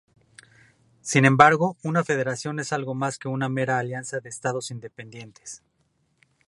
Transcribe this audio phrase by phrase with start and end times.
[1.01, 5.61] Sin embargo, una federación es algo más que una mera alianza de estados independientes.